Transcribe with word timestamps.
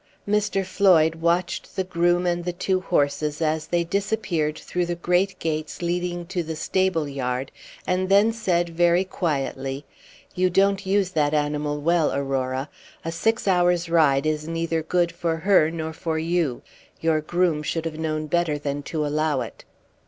Mr. 0.27 0.65
Floyd 0.65 1.13
watched 1.13 1.75
the 1.75 1.83
groom 1.83 2.25
and 2.25 2.43
the 2.43 2.51
two 2.53 2.79
horses 2.81 3.39
as 3.39 3.67
they 3.67 3.83
disappeared 3.83 4.57
through 4.57 4.87
the 4.87 4.95
great 4.95 5.37
gates 5.37 5.79
leading 5.83 6.25
to 6.25 6.41
the 6.41 6.55
stable 6.55 7.07
yard, 7.07 7.51
and 7.85 8.09
then 8.09 8.33
said 8.33 8.69
very 8.69 9.03
quietly, 9.03 9.85
"You 10.33 10.49
don't 10.49 10.87
use 10.87 11.11
that 11.11 11.35
animal 11.35 11.79
well, 11.79 12.11
Aurora. 12.15 12.67
A 13.05 13.11
six 13.11 13.47
hours 13.47 13.89
ride 13.91 14.25
is 14.25 14.47
neither 14.47 14.81
good 14.81 15.11
for 15.11 15.37
her 15.37 15.69
nor 15.69 15.93
for 15.93 16.17
you. 16.17 16.63
Your 16.99 17.21
groom 17.21 17.61
should 17.61 17.85
have 17.85 17.99
known 17.99 18.25
better 18.25 18.57
than 18.57 18.81
to 18.89 19.05
allow 19.05 19.41
it." 19.41 19.65